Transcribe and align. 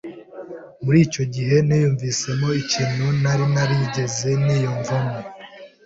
muri 0.83 0.99
icyo 1.07 1.23
gihe, 1.33 1.55
niyumvisemo 1.67 2.47
ikintu 2.61 3.05
ntari 3.19 3.45
narigeze 3.53 4.29
niyumvamo 4.43 5.17